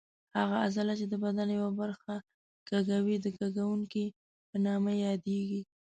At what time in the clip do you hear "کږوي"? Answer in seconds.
2.69-3.15